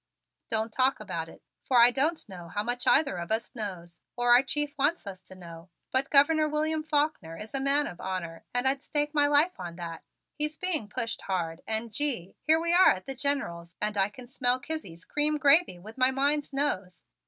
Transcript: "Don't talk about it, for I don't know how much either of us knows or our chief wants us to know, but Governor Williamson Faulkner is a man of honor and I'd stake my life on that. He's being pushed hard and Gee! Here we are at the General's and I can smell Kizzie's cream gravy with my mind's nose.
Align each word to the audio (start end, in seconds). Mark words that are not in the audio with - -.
"Don't 0.49 0.73
talk 0.73 0.99
about 0.99 1.29
it, 1.29 1.43
for 1.63 1.79
I 1.79 1.91
don't 1.91 2.27
know 2.27 2.47
how 2.49 2.63
much 2.63 2.87
either 2.87 3.17
of 3.17 3.31
us 3.31 3.53
knows 3.53 4.01
or 4.15 4.33
our 4.33 4.41
chief 4.41 4.75
wants 4.75 5.05
us 5.05 5.21
to 5.25 5.35
know, 5.35 5.69
but 5.91 6.09
Governor 6.09 6.49
Williamson 6.49 6.89
Faulkner 6.89 7.37
is 7.37 7.53
a 7.53 7.59
man 7.59 7.85
of 7.85 8.01
honor 8.01 8.43
and 8.51 8.67
I'd 8.67 8.81
stake 8.81 9.13
my 9.13 9.27
life 9.27 9.59
on 9.59 9.75
that. 9.75 10.01
He's 10.33 10.57
being 10.57 10.89
pushed 10.89 11.21
hard 11.21 11.61
and 11.67 11.93
Gee! 11.93 12.35
Here 12.47 12.59
we 12.59 12.73
are 12.73 12.89
at 12.89 13.05
the 13.05 13.13
General's 13.13 13.75
and 13.79 13.95
I 13.95 14.09
can 14.09 14.25
smell 14.25 14.59
Kizzie's 14.59 15.05
cream 15.05 15.37
gravy 15.37 15.77
with 15.77 15.99
my 15.99 16.09
mind's 16.09 16.51
nose. 16.51 17.03